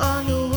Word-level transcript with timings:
Oh, 0.00 0.22
no. 0.28 0.47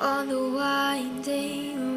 on 0.00 0.28
the 0.28 0.48
winding 0.50 1.76
road. 1.76 1.89